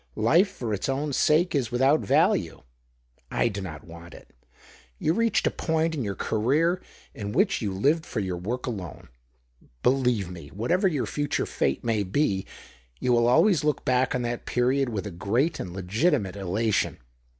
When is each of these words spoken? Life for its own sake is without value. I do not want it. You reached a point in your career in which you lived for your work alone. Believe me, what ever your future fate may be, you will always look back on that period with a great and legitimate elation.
Life 0.15 0.49
for 0.49 0.73
its 0.73 0.89
own 0.89 1.13
sake 1.13 1.53
is 1.53 1.71
without 1.71 1.99
value. 1.99 2.63
I 3.29 3.49
do 3.49 3.61
not 3.61 3.83
want 3.83 4.15
it. 4.15 4.33
You 4.97 5.13
reached 5.13 5.45
a 5.45 5.51
point 5.51 5.93
in 5.93 6.03
your 6.03 6.15
career 6.15 6.81
in 7.13 7.33
which 7.33 7.61
you 7.61 7.71
lived 7.71 8.03
for 8.07 8.19
your 8.19 8.37
work 8.37 8.65
alone. 8.65 9.09
Believe 9.83 10.27
me, 10.31 10.47
what 10.47 10.71
ever 10.71 10.87
your 10.87 11.05
future 11.05 11.45
fate 11.45 11.83
may 11.83 12.01
be, 12.01 12.47
you 12.99 13.13
will 13.13 13.27
always 13.27 13.63
look 13.63 13.85
back 13.85 14.15
on 14.15 14.23
that 14.23 14.47
period 14.47 14.89
with 14.89 15.05
a 15.05 15.11
great 15.11 15.59
and 15.59 15.71
legitimate 15.71 16.35
elation. 16.35 16.97